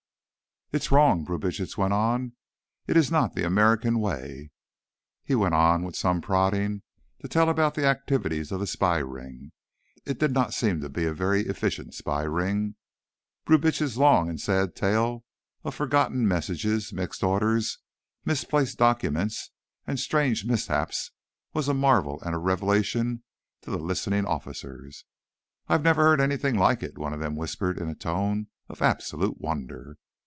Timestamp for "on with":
5.53-5.97